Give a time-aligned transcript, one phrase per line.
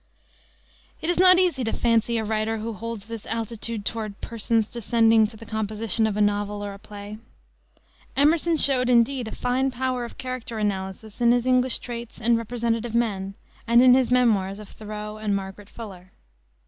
[0.99, 5.27] It is not easy to fancy a writer who holds this altitude toward "persons" descending
[5.27, 7.19] to the composition of a novel or a play.
[8.17, 12.95] Emerson showed, indeed, a fine power of character analysis in his English Traits and Representative
[12.95, 13.35] Men
[13.67, 16.11] and in his memoirs of Thoreau and Margaret Fuller.